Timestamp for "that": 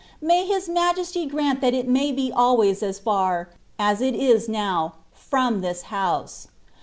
1.61-1.75